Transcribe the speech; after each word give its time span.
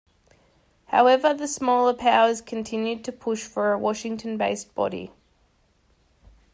However 0.87 1.31
the 1.31 1.47
smaller 1.47 1.93
powers 1.93 2.41
continued 2.41 3.03
to 3.03 3.11
push 3.11 3.43
for 3.43 3.71
a 3.71 3.77
Washington-based 3.77 4.73
body. 4.73 5.11